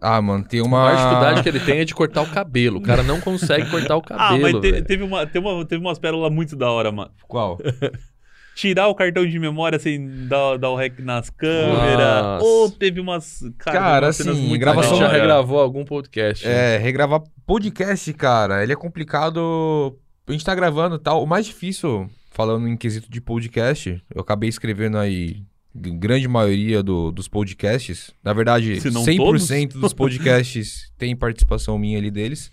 [0.01, 0.85] Ah, mano, tem A uma.
[0.85, 2.79] maior dificuldade que ele tem é de cortar o cabelo.
[2.79, 4.43] O cara não consegue cortar o Ah, cabelo.
[4.43, 7.11] mas te- teve, uma, teve, uma, teve umas pérolas muito da hora, mano.
[7.29, 7.59] Qual?
[8.57, 12.23] Tirar o cartão de memória sem dar, dar o rec nas câmeras.
[12.23, 12.45] Nossa.
[12.45, 13.41] Ou teve umas.
[13.59, 16.47] Cara, Cara, umas assim, muito A gravação gente já regravou algum podcast.
[16.47, 16.75] né?
[16.75, 19.97] É, regravar podcast, cara, ele é complicado
[20.29, 21.23] a gente tá gravando e tal.
[21.23, 25.43] O mais difícil, falando em quesito de podcast, eu acabei escrevendo aí
[25.75, 28.11] grande maioria do- dos podcasts.
[28.23, 32.51] Na verdade, Se não 100% dos podcasts tem participação minha ali deles.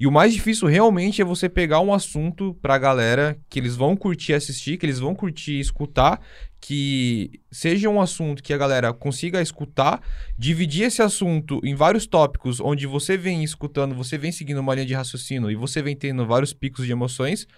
[0.00, 3.96] E o mais difícil realmente é você pegar um assunto pra galera que eles vão
[3.96, 6.20] curtir assistir, que eles vão curtir escutar,
[6.60, 10.00] que seja um assunto que a galera consiga escutar,
[10.38, 14.86] dividir esse assunto em vários tópicos onde você vem escutando, você vem seguindo uma linha
[14.86, 17.48] de raciocínio e você vem tendo vários picos de emoções.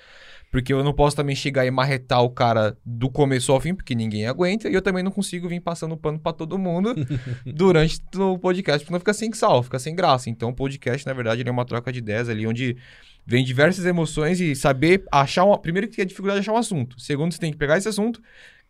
[0.51, 3.95] Porque eu não posso também chegar e marretar o cara do começo ao fim, porque
[3.95, 6.95] ninguém aguenta, e eu também não consigo vir passando pano pra todo mundo
[7.47, 10.29] durante o podcast, porque não fica sem sal, fica sem graça.
[10.29, 12.77] Então, o podcast, na verdade, ele é uma troca de ideias ali, onde
[13.25, 15.57] vem diversas emoções e saber achar um.
[15.57, 17.01] Primeiro, que é a dificuldade de achar um assunto.
[17.01, 18.21] Segundo, você tem que pegar esse assunto,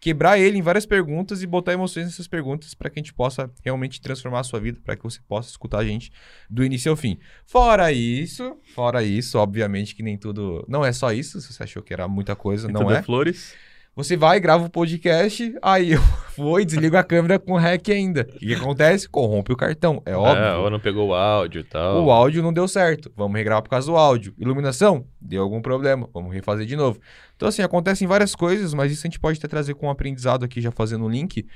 [0.01, 3.51] quebrar ele em várias perguntas e botar emoções nessas perguntas para que a gente possa
[3.63, 6.11] realmente transformar a sua vida, para que você possa escutar a gente
[6.49, 7.19] do início ao fim.
[7.45, 10.65] Fora isso, fora isso, obviamente que nem tudo.
[10.67, 13.03] Não é só isso, se você achou que era muita coisa, não de é.
[13.03, 13.55] Flores.
[14.03, 16.01] Você vai, grava o podcast, aí eu
[16.35, 18.27] vou e desligo a câmera com hack ainda.
[18.35, 19.07] O que acontece?
[19.07, 20.43] Corrompe o cartão, é óbvio.
[20.43, 22.03] É, ou não pegou o áudio e tal.
[22.03, 23.13] O áudio não deu certo.
[23.15, 24.33] Vamos regravar por causa do áudio.
[24.39, 25.05] Iluminação?
[25.21, 26.09] Deu algum problema.
[26.15, 26.99] Vamos refazer de novo.
[27.37, 30.47] Então, assim, acontecem várias coisas, mas isso a gente pode até trazer com um aprendizado
[30.47, 31.47] aqui, já fazendo o link.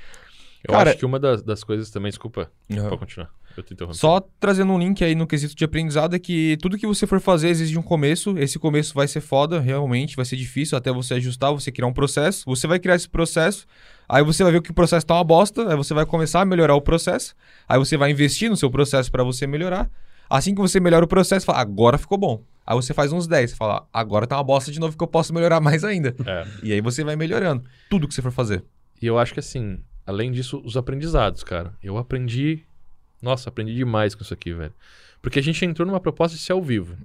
[0.67, 3.29] Eu Cara- acho que uma das, das coisas também, desculpa, pode continuar.
[3.55, 3.97] Eu te interrompi.
[3.97, 7.21] Só trazendo um link aí no quesito de aprendizado é que tudo que você for
[7.21, 8.37] fazer exige um começo.
[8.37, 11.93] Esse começo vai ser foda, realmente, vai ser difícil até você ajustar, você criar um
[11.93, 12.43] processo.
[12.47, 13.65] Você vai criar esse processo,
[14.09, 16.45] aí você vai ver que o processo tá uma bosta, aí você vai começar a
[16.45, 17.33] melhorar o processo,
[17.69, 19.89] aí você vai investir no seu processo para você melhorar.
[20.29, 22.43] Assim que você melhora o processo, fala, agora ficou bom.
[22.65, 25.31] Aí você faz uns 10, fala, agora tá uma bosta de novo que eu posso
[25.33, 26.15] melhorar mais ainda.
[26.25, 26.47] É.
[26.63, 28.63] E aí você vai melhorando tudo que você for fazer.
[29.01, 31.73] E eu acho que assim, além disso, os aprendizados, cara.
[31.81, 32.63] Eu aprendi.
[33.21, 34.73] Nossa, aprendi demais com isso aqui, velho.
[35.21, 36.95] Porque a gente entrou numa proposta de ser ao vivo.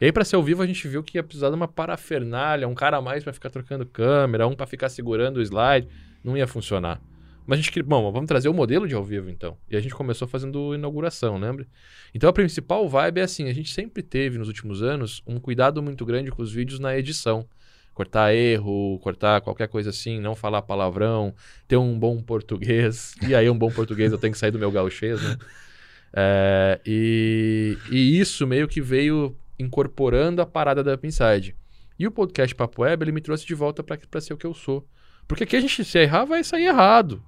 [0.00, 2.68] E aí, pra ser ao vivo, a gente viu que ia precisar de uma parafernália,
[2.68, 5.88] um cara a mais pra ficar trocando câmera, um pra ficar segurando o slide.
[6.22, 7.00] Não ia funcionar.
[7.48, 7.88] Mas a gente queria.
[7.88, 9.56] Bom, vamos trazer o modelo de ao vivo, então.
[9.70, 11.66] E a gente começou fazendo inauguração, lembra?
[12.14, 15.82] Então a principal vibe é assim: a gente sempre teve nos últimos anos um cuidado
[15.82, 17.48] muito grande com os vídeos na edição.
[17.98, 21.34] Cortar erro, cortar qualquer coisa assim, não falar palavrão,
[21.66, 23.12] ter um bom português.
[23.26, 25.36] E aí, um bom português eu tenho que sair do meu gauchês, né?
[26.14, 31.56] É, e, e isso meio que veio incorporando a parada da Up Inside.
[31.98, 34.54] E o podcast Papo Web, ele me trouxe de volta pra ser o que eu
[34.54, 34.86] sou.
[35.26, 37.20] Porque aqui a gente, se errar, vai sair errado.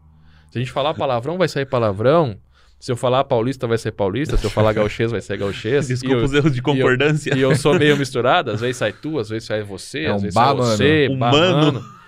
[0.53, 2.41] Se a gente falar palavrão, vai sair palavrão.
[2.81, 4.37] Se eu falar paulista, vai ser paulista.
[4.39, 5.87] Se eu falar gauchês, vai ser gauchês.
[5.89, 7.37] Desculpa E eu- os erros de concordância.
[7.37, 10.17] e eu sou meio misturado, às vezes sai tu, às vezes sai você, É às
[10.17, 11.73] um vezes sai você, Humano.
[11.73, 12.01] mano.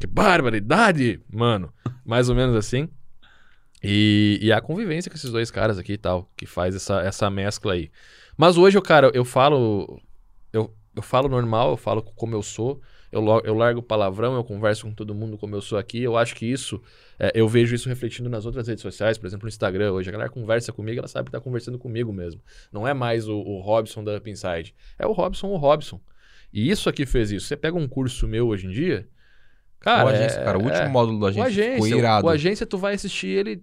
[0.00, 1.70] Que barbaridade, mano.
[2.04, 2.88] Mais ou menos assim.
[3.82, 7.28] E, e a convivência com esses dois caras aqui e tal, que faz essa, essa
[7.28, 7.90] mescla aí.
[8.36, 10.00] Mas hoje, eu, cara, eu falo.
[10.52, 12.80] Eu, eu falo normal, eu falo como eu sou.
[13.14, 16.02] Eu, eu largo palavrão, eu converso com todo mundo como eu sou aqui.
[16.02, 16.82] Eu acho que isso,
[17.18, 19.92] é, eu vejo isso refletindo nas outras redes sociais, por exemplo, no Instagram.
[19.92, 22.40] Hoje a galera conversa comigo, ela sabe que tá conversando comigo mesmo.
[22.72, 24.74] Não é mais o, o Robson da Up Inside.
[24.98, 26.00] É o Robson, o Robson.
[26.52, 27.46] E isso aqui fez isso.
[27.46, 29.08] Você pega um curso meu hoje em dia.
[29.80, 32.26] Cara, o agência, é- cara, o último é, módulo do o agência, ficou agência, irado.
[32.26, 33.62] o agência, tu vai assistir ele.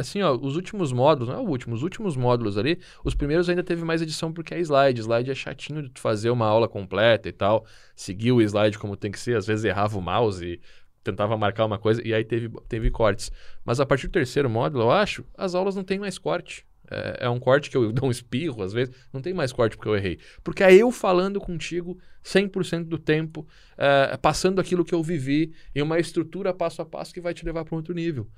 [0.00, 3.48] Assim, ó, os últimos módulos, não é o último, os últimos módulos ali, os primeiros
[3.48, 5.00] ainda teve mais edição porque é slide.
[5.00, 9.10] Slide é chatinho de fazer uma aula completa e tal, seguir o slide como tem
[9.10, 10.60] que ser, às vezes errava o mouse e
[11.02, 13.30] tentava marcar uma coisa, e aí teve, teve cortes.
[13.64, 16.66] Mas a partir do terceiro módulo, eu acho, as aulas não tem mais corte.
[16.90, 19.76] É, é um corte que eu dou um espirro, às vezes, não tem mais corte
[19.76, 20.18] porque eu errei.
[20.42, 23.46] Porque é eu falando contigo 100% do tempo,
[23.78, 27.44] é, passando aquilo que eu vivi em uma estrutura passo a passo que vai te
[27.44, 28.28] levar para um outro nível.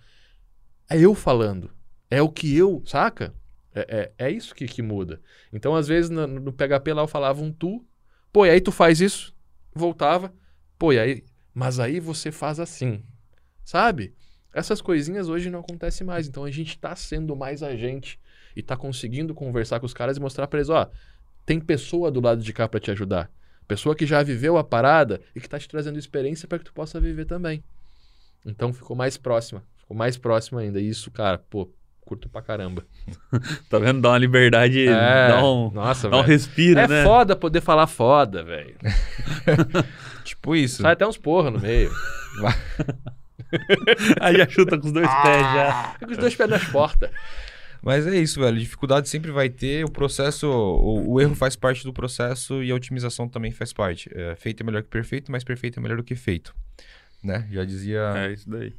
[0.88, 1.70] É eu falando.
[2.10, 3.34] É o que eu, saca?
[3.74, 5.20] É, é, é isso que, que muda.
[5.52, 7.84] Então, às vezes, no, no PHP lá eu falava um tu,
[8.32, 9.34] pô, e aí tu faz isso,
[9.74, 10.32] voltava,
[10.78, 13.02] pô, e aí, mas aí você faz assim,
[13.64, 14.14] sabe?
[14.54, 16.28] Essas coisinhas hoje não acontecem mais.
[16.28, 18.20] Então a gente tá sendo mais agente
[18.54, 20.90] e tá conseguindo conversar com os caras e mostrar pra eles, ó,
[21.46, 23.30] tem pessoa do lado de cá pra te ajudar.
[23.66, 26.72] Pessoa que já viveu a parada e que tá te trazendo experiência para que tu
[26.74, 27.64] possa viver também.
[28.44, 29.64] Então ficou mais próxima.
[29.92, 30.80] Ficou mais próxima ainda.
[30.80, 32.84] E isso, cara, pô, curto pra caramba.
[33.68, 34.00] Tá vendo?
[34.00, 37.04] Dá uma liberdade, É, dá um, nossa, dá um respiro, É né?
[37.04, 38.76] foda poder falar foda, velho.
[40.24, 40.82] Tipo isso.
[40.82, 41.90] Sai até uns porra no meio.
[44.20, 45.90] Aí já chuta com os dois pés já.
[45.94, 47.10] Fica com os dois pés nas portas.
[47.82, 48.58] Mas é isso, velho.
[48.58, 49.84] Dificuldade sempre vai ter.
[49.84, 54.08] O processo, o, o erro faz parte do processo e a otimização também faz parte.
[54.14, 56.54] É, feito é melhor que perfeito, mas perfeito é melhor do que feito.
[57.22, 57.46] Né?
[57.50, 58.12] Já dizia.
[58.16, 58.72] É isso daí.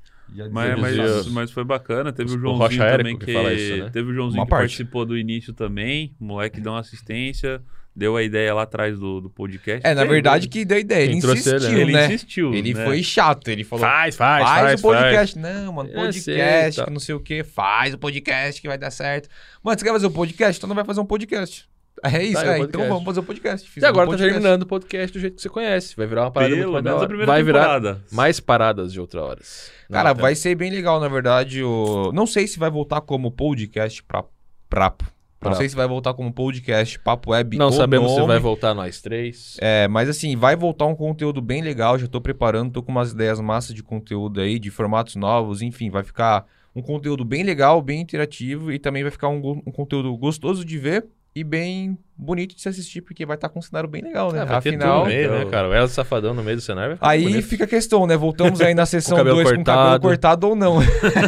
[0.51, 2.11] Mas, mas, mas foi bacana.
[2.11, 3.89] Teve o, O Joãozinho Rocha Érico também que que, fala isso, né?
[3.91, 4.61] teve o Joãozinho Uma que parte.
[4.61, 6.15] participou do início também.
[6.19, 7.61] O moleque deu uma assistência,
[7.95, 9.85] deu a ideia lá atrás do, do podcast.
[9.85, 11.03] É, na verdade, que deu ideia.
[11.03, 12.05] Ele ele, insistiu, ele né?
[12.07, 12.53] insistiu.
[12.53, 12.85] Ele né?
[12.85, 13.47] foi chato.
[13.49, 15.37] Ele falou, Faz, faz, faz, faz, o podcast.
[15.39, 16.85] Não, mano, Eu podcast, sei, tá.
[16.85, 17.43] que não sei o que.
[17.43, 19.29] Faz o podcast que vai dar certo.
[19.61, 20.57] Mano, você quer fazer um podcast?
[20.57, 21.67] Então não vai fazer um podcast.
[22.01, 22.59] É isso, aí o é.
[22.59, 23.67] Então vamos fazer um podcast.
[23.67, 24.33] E Fizemos agora um tá podcast.
[24.33, 25.95] terminando o podcast do jeito que você conhece.
[25.95, 28.01] Vai virar uma parada muito Pelo da menos a primeira Vai virar temporada.
[28.11, 29.71] mais paradas de outra horas.
[29.91, 30.21] Cara, tá.
[30.21, 31.63] vai ser bem legal, na verdade.
[31.63, 32.11] O...
[32.13, 34.23] Não sei se vai voltar como podcast pra
[34.69, 35.03] Prapo.
[35.05, 35.57] Não Prapo.
[35.57, 38.27] sei se vai voltar como podcast Papo Web Não sabemos se nome.
[38.29, 39.57] vai voltar nós três.
[39.59, 41.99] É, mas assim, vai voltar um conteúdo bem legal.
[41.99, 45.89] Já tô preparando, tô com umas ideias massas de conteúdo aí, de formatos novos, enfim,
[45.89, 50.15] vai ficar um conteúdo bem legal, bem interativo e também vai ficar um, um conteúdo
[50.17, 53.89] gostoso de ver e bem bonito de se assistir, porque vai estar com um cenário
[53.89, 54.41] bem legal, né?
[54.41, 55.67] Ah, vai ter tudo Afinal, no meio, né, cara?
[55.67, 57.47] O Elza Safadão no meio do cenário vai ficar aí bonito.
[57.47, 58.15] fica a questão, né?
[58.15, 60.47] Voltamos aí na sessão cabelo 2 com cabelo cortado.
[60.47, 60.75] ou não.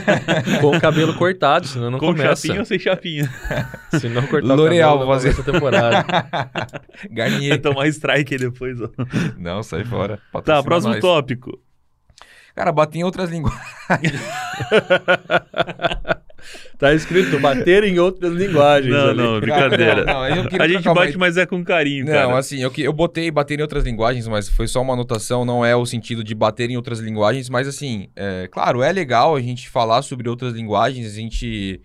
[0.62, 2.36] Com o cabelo cortado, senão não Com começa.
[2.44, 3.30] chapinha ou sem chapinha?
[4.00, 5.30] Se não cortar L'Oreal, o cabelo, vou fazer.
[5.30, 6.06] essa temporada.
[7.10, 7.60] Garnier.
[7.62, 8.80] tomar strike aí depois.
[8.80, 8.90] ó.
[9.40, 10.18] não, sai fora.
[10.18, 11.02] Tá, Patrocina próximo nós.
[11.02, 11.60] tópico.
[12.56, 14.14] Cara, bate em outras linguagens.
[16.78, 18.94] Tá escrito bater em outras linguagens.
[18.94, 19.18] Não, ali.
[19.18, 20.06] não, brincadeira.
[20.06, 22.38] Não, não, A gente bate, mas é com carinho, Não, cara.
[22.38, 25.66] assim, eu, que- eu botei bater em outras linguagens, mas foi só uma anotação, não
[25.66, 29.42] é o sentido de bater em outras linguagens, mas assim, é, claro, é legal a
[29.42, 31.82] gente falar sobre outras linguagens, a gente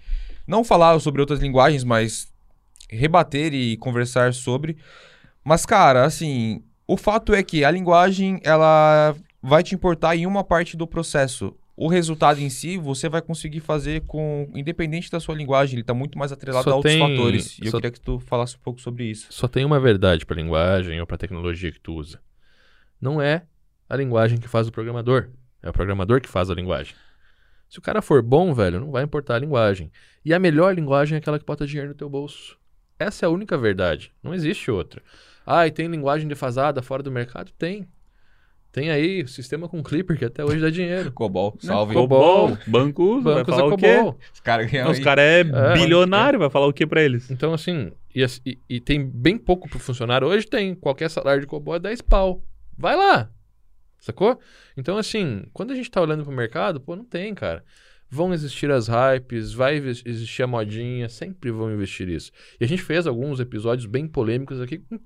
[0.47, 2.29] não falar sobre outras linguagens, mas
[2.89, 4.77] rebater e conversar sobre.
[5.45, 10.45] Mas, cara, assim, o fato é que a linguagem, ela vai te importar em uma
[10.45, 11.55] parte do processo.
[11.83, 15.95] O resultado em si, você vai conseguir fazer com, independente da sua linguagem, ele tá
[15.95, 17.59] muito mais atrelado Só a outros tem- fatores.
[17.59, 19.29] E eu queria que tu falasse um pouco sobre isso.
[19.31, 22.21] Só tem uma verdade pra linguagem ou pra tecnologia que tu usa.
[23.01, 23.45] Não é
[23.89, 25.31] a linguagem que faz o programador.
[25.63, 26.95] É o programador que faz a linguagem.
[27.67, 29.91] Se o cara for bom, velho, não vai importar a linguagem.
[30.23, 32.59] E a melhor linguagem é aquela que bota dinheiro no teu bolso.
[32.99, 34.13] Essa é a única verdade.
[34.23, 35.01] Não existe outra.
[35.47, 37.51] Ah, e tem linguagem defasada fora do mercado?
[37.53, 37.89] Tem.
[38.73, 41.11] Tem aí o sistema com Clipper que até hoje dá dinheiro.
[41.11, 41.93] Cobol, salve.
[41.95, 42.57] Cobol.
[42.69, 43.97] Banco, vai Bancos falar a o quê?
[43.97, 44.19] COBOL.
[44.33, 45.03] Os caras Os aí.
[45.05, 45.73] caras é, É.
[45.75, 47.29] bilionário, vai falar o que pra eles?
[47.33, 50.29] Então, assim, e, e- e tem bem pouco pro funcionário.
[50.29, 50.75] Hoje tem.
[50.77, 52.45] Qualquer salário de COBOL é 10 pau.
[52.79, 53.29] Vai lá.
[53.99, 54.39] Sacou?
[54.77, 57.65] Então, assim, quando a gente tá olhando pro mercado, pô, não tem, cara.
[58.09, 62.33] Vão existir as hypes, vai existir a modinha, sempre vão investir isso.
[62.61, 64.99] E a gente fez alguns episódios bem polêmicos aqui com,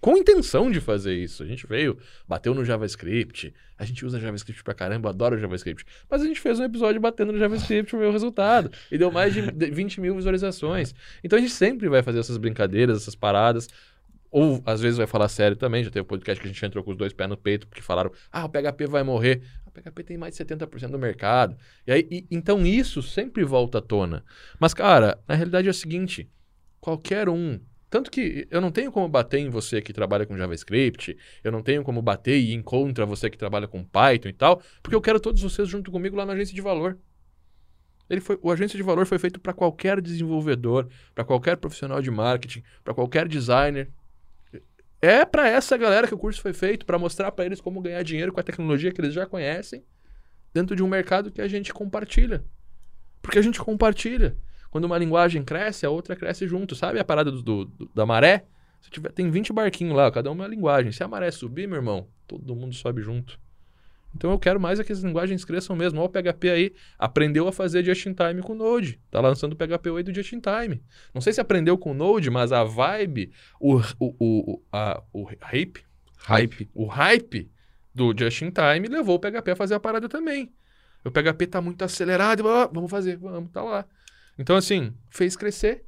[0.00, 1.42] com intenção de fazer isso.
[1.42, 5.84] A gente veio, bateu no JavaScript, a gente usa JavaScript pra caramba, adora o JavaScript.
[6.08, 8.70] Mas a gente fez um episódio batendo no JavaScript pra ver o resultado.
[8.90, 10.94] E deu mais de de 20 mil visualizações.
[11.24, 13.68] Então a gente sempre vai fazer essas brincadeiras, essas paradas.
[14.30, 15.82] Ou às vezes vai falar sério também.
[15.82, 17.80] Já teve um podcast que a gente entrou com os dois pés no peito, porque
[17.80, 19.42] falaram: ah, o PHP vai morrer.
[19.66, 21.56] O PHP tem mais de 70% do mercado.
[21.86, 24.24] E aí, e- então isso sempre volta à tona.
[24.58, 26.28] Mas, cara, na realidade é o seguinte:
[26.80, 27.58] qualquer um.
[27.88, 31.62] Tanto que eu não tenho como bater em você que trabalha com JavaScript, eu não
[31.62, 35.00] tenho como bater e ir contra você que trabalha com Python e tal, porque eu
[35.00, 36.98] quero todos vocês junto comigo lá na agência de valor.
[38.08, 42.10] Ele foi, o agência de valor foi feito para qualquer desenvolvedor, para qualquer profissional de
[42.10, 43.90] marketing, para qualquer designer.
[45.00, 48.02] É para essa galera que o curso foi feito, para mostrar para eles como ganhar
[48.02, 49.84] dinheiro com a tecnologia que eles já conhecem,
[50.52, 52.44] dentro de um mercado que a gente compartilha.
[53.20, 54.36] Porque a gente compartilha.
[54.76, 56.74] Quando uma linguagem cresce, a outra cresce junto.
[56.74, 58.44] Sabe a parada do, do- da maré?
[58.82, 60.92] Se tiver, tem 20 barquinhos lá, cada uma é uma linguagem.
[60.92, 63.40] Se a maré subir, meu irmão, todo mundo sobe junto.
[64.14, 65.98] Então eu quero mais é que as linguagens cresçam mesmo.
[65.98, 69.00] Olha o PHP aí, aprendeu a fazer just in time com Node.
[69.10, 70.82] Tá lançando o PHP 8 do just in time.
[71.14, 75.84] Não sei se aprendeu com Node, mas a vibe, o, o, o, a, o hype,
[76.18, 76.68] Hype.
[76.74, 77.50] o hype
[77.94, 80.52] do just in time levou o PHP a fazer a parada também.
[81.02, 83.86] O PHP tá muito acelerado, vamos fazer, vamos, tá lá.
[84.38, 85.84] Então, assim, fez crescer.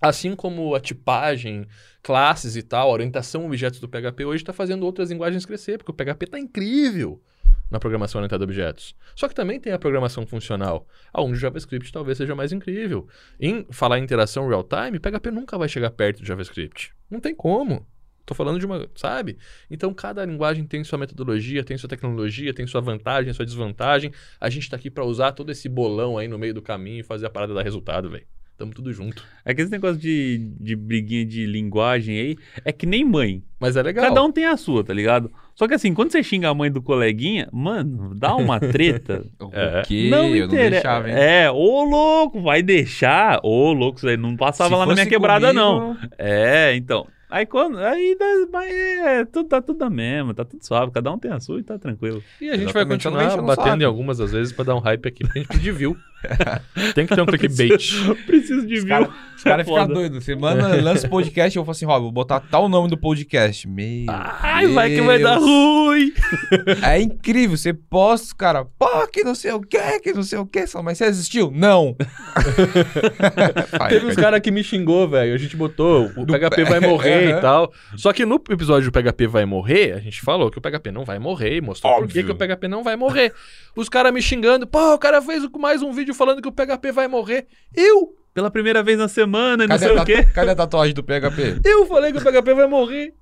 [0.00, 1.66] Assim como a tipagem,
[2.02, 5.90] classes e tal, orientação a objetos do PHP hoje está fazendo outras linguagens crescer, porque
[5.90, 7.22] o PHP tá incrível
[7.70, 8.94] na programação orientada a objetos.
[9.16, 13.08] Só que também tem a programação funcional, aonde o JavaScript talvez seja mais incrível.
[13.40, 16.92] Em falar em interação real-time, PHP nunca vai chegar perto do JavaScript.
[17.10, 17.86] Não tem como.
[18.26, 19.36] Tô falando de uma, sabe?
[19.70, 24.12] Então cada linguagem tem sua metodologia, tem sua tecnologia, tem sua vantagem, sua desvantagem.
[24.40, 27.02] A gente tá aqui para usar todo esse bolão aí no meio do caminho e
[27.02, 28.24] fazer a parada dar resultado, velho.
[28.56, 29.24] Tamo tudo junto.
[29.44, 33.42] É que esse negócio de, de briguinha de linguagem aí é que nem mãe.
[33.58, 34.04] Mas é legal.
[34.04, 35.28] Cada um tem a sua, tá ligado?
[35.56, 39.24] Só que assim, quando você xinga a mãe do coleguinha, mano, dá uma treta.
[39.52, 39.80] É.
[39.80, 40.08] O quê?
[40.10, 40.70] não eu não interessa.
[40.70, 41.16] deixava, hein?
[41.16, 43.40] É, ô louco, vai deixar.
[43.42, 45.96] Ô louco, isso aí não passava Se lá na minha quebrada, comigo, não.
[46.16, 47.06] É, então.
[47.34, 47.78] Aí quando.
[47.78, 51.32] Aí dá- mas é, tudo, tá tudo da mesma, tá tudo suave, cada um tem
[51.32, 52.22] a sua e tá tranquilo.
[52.40, 53.82] E a gente Exatamente, vai continuar batendo saco.
[53.82, 55.96] em algumas às vezes pra dar um hype aqui, pra gente pedir view.
[56.94, 57.92] Tem que ter um clickbait.
[58.26, 58.88] Preciso de Os view.
[58.88, 59.10] caras
[59.44, 60.24] cara ficam doidos.
[60.24, 62.96] Você manda, lança o podcast e eu falo assim, Rob, vou botar tal nome do
[62.96, 63.68] podcast.
[63.68, 65.44] Meu Ai, vai que vai dar Deus.
[65.44, 66.12] ruim.
[66.82, 70.38] É incrível, você posta, os cara, pô, que não sei o que, que não sei
[70.38, 70.64] o que.
[70.82, 71.50] Mas você assistiu?
[71.54, 71.94] Não.
[73.88, 75.34] Teve uns caras que me xingou, velho.
[75.34, 76.64] A gente botou o Do PHP pé.
[76.64, 77.38] vai morrer Aham.
[77.38, 77.72] e tal.
[77.96, 81.04] Só que no episódio do PHP vai morrer, a gente falou que o PHP não
[81.04, 82.24] vai morrer e mostrou por que, Óbvio.
[82.36, 83.32] que o PHP não vai morrer.
[83.76, 86.92] Os caras me xingando, pô, o cara fez mais um vídeo falando que o PHP
[86.92, 87.46] vai morrer.
[87.74, 90.24] Eu, Pela primeira vez na semana, e não Cadê, sei a o quê.
[90.32, 91.60] cadê a tatuagem do PHP?
[91.64, 93.12] eu falei que o PHP vai morrer.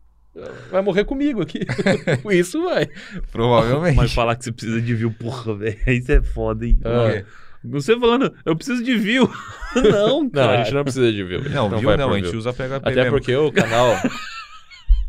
[0.70, 1.61] Vai morrer comigo aqui.
[2.33, 2.88] Isso vai.
[3.31, 3.96] Provavelmente.
[3.96, 5.78] Mas falar que você precisa de view, porra, velho.
[5.87, 6.78] Isso é foda, hein?
[6.85, 7.22] Ah.
[7.64, 9.31] Você falando, eu preciso de view.
[9.76, 10.61] não, Não, cara.
[10.61, 11.42] a gente não precisa de view.
[11.50, 11.83] Não, viu?
[11.83, 12.38] vai Não, a gente view.
[12.38, 13.11] usa PHP Até mesmo.
[13.11, 13.94] porque o canal.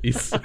[0.03, 0.31] Isso.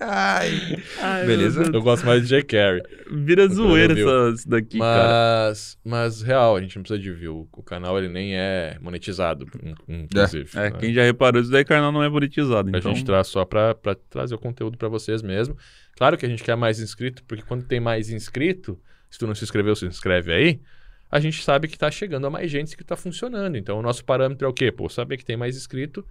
[0.00, 0.82] Ai.
[1.00, 1.62] Ai, Beleza?
[1.72, 2.42] Eu gosto mais de J.
[2.42, 2.82] Carey.
[3.10, 5.48] Vira zoeira essa, isso daqui, cara.
[5.48, 7.48] Mas, mas, real, a gente não precisa de view.
[7.52, 10.48] O canal, ele nem é monetizado, in- inclusive.
[10.54, 10.76] É, né?
[10.78, 12.70] quem já reparou, isso daí, carnal, não é monetizado.
[12.74, 15.56] A Então, gente traz só pra, pra trazer o conteúdo pra vocês mesmo.
[15.96, 18.78] Claro que a gente quer mais inscrito, porque quando tem mais inscrito,
[19.10, 20.60] se tu não se inscreveu, se inscreve aí,
[21.10, 23.56] a gente sabe que tá chegando a mais gente que tá funcionando.
[23.56, 24.72] Então, o nosso parâmetro é o quê?
[24.72, 26.04] Pô, saber que tem mais inscrito,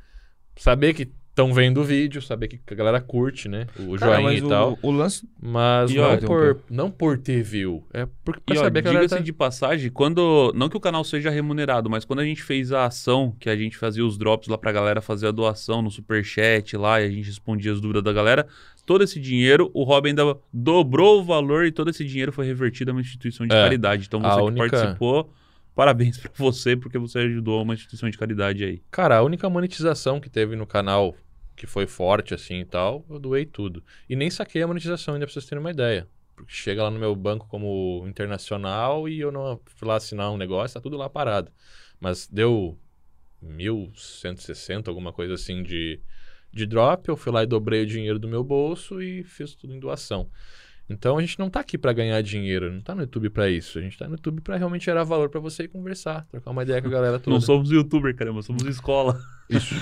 [0.55, 3.65] saber que estão vendo o vídeo, saber que a galera curte, né?
[3.79, 4.77] O Cara, joinha mas e o, tal.
[4.83, 5.27] o lance.
[5.41, 7.83] Mas E, não, ó, por, não por ter view.
[7.91, 9.25] É por, pra E ó, saber que a galera diga-se tá...
[9.25, 10.53] de passagem, quando.
[10.55, 13.55] Não que o canal seja remunerado, mas quando a gente fez a ação, que a
[13.55, 17.09] gente fazia os drops lá pra galera fazer a doação no superchat lá e a
[17.09, 18.45] gente respondia as dúvidas da galera,
[18.85, 22.91] todo esse dinheiro, o Rob ainda dobrou o valor e todo esse dinheiro foi revertido
[22.91, 24.05] a uma instituição de É, caridade.
[24.07, 25.33] Então você que única- participou,
[25.75, 28.81] parabéns pra você, porque você ajudou uma instituição de caridade aí.
[28.91, 31.15] Cara, a única monetização que teve no canal,
[31.55, 33.83] que foi forte assim e tal, eu doei tudo.
[34.09, 36.07] E nem saquei a monetização ainda pra vocês terem uma ideia.
[36.35, 40.37] Porque chega lá no meu banco como internacional e eu não fui lá assinar um
[40.37, 41.51] negócio, tá tudo lá parado.
[41.99, 42.77] Mas deu
[43.43, 45.99] 1.160, alguma coisa assim de,
[46.51, 47.07] de drop.
[47.07, 50.29] Eu fui lá e dobrei o dinheiro do meu bolso e fiz tudo em doação.
[50.89, 53.79] Então a gente não tá aqui pra ganhar dinheiro, não tá no YouTube pra isso.
[53.79, 56.61] A gente tá no YouTube pra realmente gerar valor pra você e conversar, trocar uma
[56.63, 57.33] ideia com a galera toda.
[57.33, 59.19] Não somos youtuber, caramba, somos escola.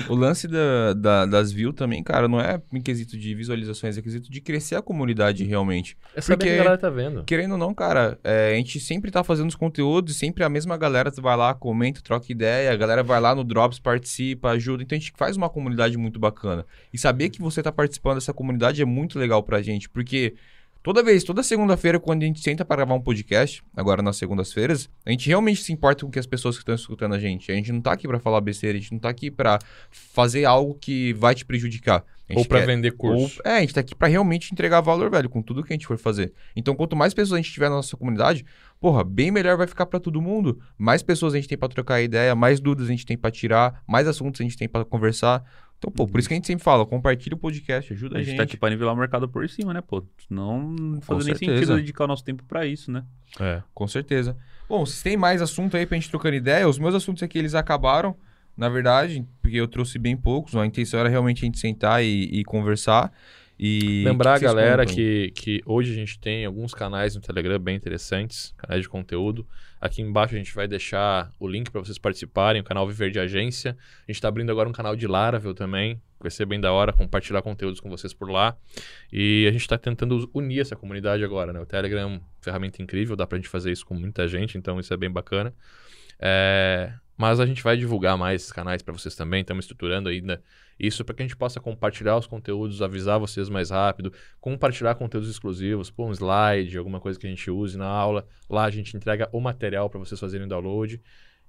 [0.09, 4.01] O lance da, da- das views também, cara, não é em quesito de visualizações, é
[4.01, 5.97] quesito de crescer a comunidade realmente.
[6.15, 7.23] É saber Porque- que a galera tá vendo.
[7.23, 10.49] Querendo ou não, cara, é, a gente sempre tá fazendo os conteúdos e sempre a
[10.49, 14.83] mesma galera vai lá, comenta, troca ideia, a galera vai lá no Drops, participa, ajuda.
[14.83, 16.65] Então a gente faz uma comunidade muito bacana.
[16.93, 20.35] E saber que você tá participando dessa comunidade é muito legal pra gente, porque
[20.83, 24.89] toda vez, toda segunda-feira, quando a gente senta para gravar um podcast, agora nas segundas-feiras,
[25.05, 27.51] a gente realmente se importa com que as pessoas que estão escutando a gente.
[27.51, 30.45] A gente não tá aqui pra falar besteira, a gente não tá aqui pra fazer
[30.45, 32.03] algo que vai te prejudicar.
[32.33, 33.41] Ou pra quer- vender curso.
[33.45, 35.75] ou- é, a gente tá aqui pra realmente entregar valor, velho, com tudo que a
[35.75, 36.31] gente for fazer.
[36.55, 38.45] Então, quanto mais pessoas a gente tiver na nossa comunidade,
[38.79, 40.57] porra, bem melhor vai ficar pra todo mundo.
[40.77, 43.83] Mais pessoas a gente tem pra trocar ideia, mais dúvidas a gente tem pra tirar,
[43.85, 45.43] mais assuntos a gente tem pra conversar.
[45.81, 48.21] Então, pô, por isso que a gente sempre fala, compartilha o podcast, ajuda A a
[48.21, 48.37] gente gente.
[48.37, 50.03] tá aqui pra nivelar o mercado por cima, né, pô?
[50.29, 53.03] Não não faz nem sentido dedicar o nosso tempo pra isso, né?
[53.39, 53.63] É.
[53.73, 54.37] Com certeza.
[54.69, 57.55] Bom, se tem mais assunto aí pra gente trocando ideia, os meus assuntos aqui, eles
[57.55, 58.15] acabaram,
[58.55, 60.55] na verdade, porque eu trouxe bem poucos.
[60.55, 63.11] A intenção era realmente a gente sentar e, e conversar.
[63.63, 67.75] E Lembrar a galera que, que hoje a gente tem alguns canais no Telegram bem
[67.75, 69.47] interessantes, canais de conteúdo.
[69.79, 73.19] Aqui embaixo a gente vai deixar o link para vocês participarem, o canal Viver de
[73.19, 73.77] Agência.
[73.99, 76.91] A gente está abrindo agora um canal de Laravel também, vai ser bem da hora
[76.91, 78.57] compartilhar conteúdos com vocês por lá.
[79.13, 81.59] E a gente está tentando unir essa comunidade agora, né?
[81.59, 84.79] O Telegram é uma ferramenta incrível, dá pra gente fazer isso com muita gente, então
[84.79, 85.53] isso é bem bacana.
[86.19, 90.41] É, Mas a gente vai divulgar mais canais para vocês também, estamos estruturando ainda
[90.79, 95.29] isso para que a gente possa compartilhar os conteúdos, avisar vocês mais rápido, compartilhar conteúdos
[95.29, 98.27] exclusivos, pôr um slide, alguma coisa que a gente use na aula.
[98.49, 100.99] Lá a gente entrega o material para vocês fazerem download.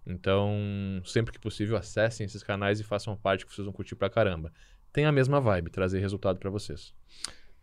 [0.06, 4.10] Então, sempre que possível, acessem esses canais e façam parte que vocês vão curtir pra
[4.10, 4.52] caramba.
[4.92, 6.92] Tem a mesma vibe, trazer resultado para vocês.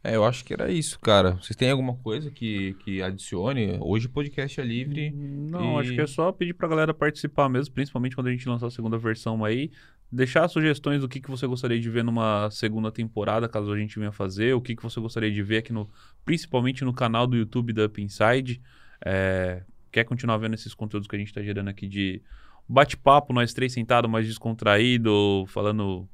[0.02, 1.32] É, eu acho que era isso, cara.
[1.42, 3.78] Vocês têm alguma coisa que, que adicione?
[3.82, 5.12] Hoje o podcast é livre.
[5.12, 8.48] Não, E- acho que é só pedir pra galera participar mesmo, principalmente quando a gente
[8.48, 9.70] lançar a segunda versão aí.
[10.12, 14.00] Deixar sugestões do que, que você gostaria de ver numa segunda temporada, caso a gente
[14.00, 14.54] venha fazer.
[14.56, 15.88] O que, que você gostaria de ver aqui no.
[16.26, 18.62] Principalmente no canal do YouTube da Up Inside.
[19.06, 22.22] É, quer continuar vendo esses conteúdos que a gente tá gerando aqui de
[22.68, 26.08] bate-papo, nós três sentados, mais descontraído, falando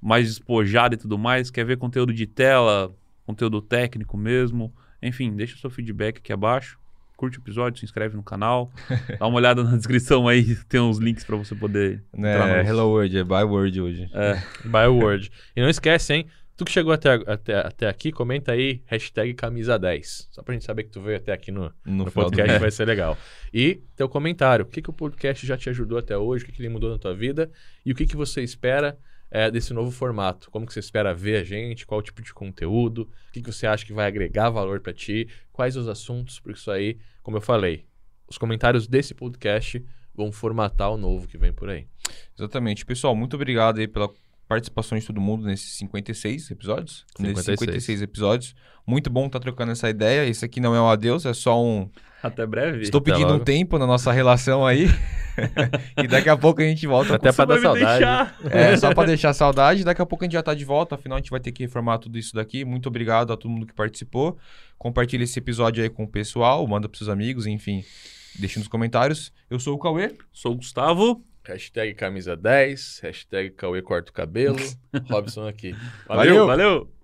[0.00, 1.50] mais despojado e tudo mais.
[1.50, 2.94] Quer ver conteúdo de tela,
[3.24, 4.72] conteúdo técnico mesmo.
[5.02, 6.78] Enfim, deixa o seu feedback aqui abaixo
[7.22, 8.72] curte o episódio, se inscreve no canal.
[9.16, 12.02] dá uma olhada na descrição aí, tem uns links pra você poder.
[12.12, 14.10] entrar nos- Hello World, é Bye World hoje.
[14.12, 14.34] É,
[14.66, 15.30] By Word.
[15.54, 16.26] E não esquece, hein?
[16.56, 20.28] Tu que chegou até, até, até aqui, comenta aí, hashtag camisa 10.
[20.32, 22.84] Só pra gente saber que tu veio até aqui no, No, no podcast, vai ser
[22.86, 23.16] legal.
[23.54, 24.64] E teu comentário.
[24.64, 26.42] O que, que o podcast já te ajudou até hoje?
[26.42, 27.50] O que, que ele mudou na tua vida?
[27.86, 28.98] E o que, que você espera
[29.32, 30.50] é, desse novo formato?
[30.50, 31.86] Como que você espera ver a gente?
[31.86, 33.08] Qual tipo de conteúdo?
[33.28, 35.26] O que, que você acha que vai agregar valor pra ti?
[35.50, 36.38] Quais os assuntos?
[36.38, 37.86] Porque isso aí, como eu falei,
[38.28, 39.82] os comentários desse podcast
[40.14, 41.86] vão formatar o novo que vem por aí.
[42.36, 42.84] Exatamente.
[42.84, 44.10] Pessoal, muito obrigado aí pela
[44.48, 47.06] participação de todo mundo nesses 56 episódios.
[47.18, 47.60] Nesses 56.
[47.60, 48.54] 56 episódios.
[48.86, 50.28] Muito bom estar trocando essa ideia.
[50.28, 51.88] Esse aqui não é um adeus, é só um.
[52.22, 52.82] até breve.
[52.82, 54.88] Estou Até pedindo um tempo na nossa relação aí.
[56.02, 57.14] e daqui a pouco a gente volta.
[57.14, 57.98] Até pra dar saudade.
[57.98, 58.36] deixar.
[58.50, 59.84] É, só pra deixar saudade.
[59.84, 60.96] Daqui a pouco a gente já tá de volta.
[60.96, 62.64] Afinal, a gente vai ter que reformar tudo isso daqui.
[62.64, 64.36] Muito obrigado a todo mundo que participou.
[64.76, 66.66] Compartilha esse episódio aí com o pessoal.
[66.66, 67.84] Manda pros seus amigos, enfim.
[68.38, 69.32] Deixa nos comentários.
[69.48, 70.16] Eu sou o Cauê.
[70.32, 71.22] Sou o Gustavo.
[71.44, 74.56] Hashtag camisa 10, hashtag Cauê corta o cabelo,
[75.10, 75.74] Robson aqui.
[76.06, 76.46] Valeu.
[76.46, 77.01] Valeu.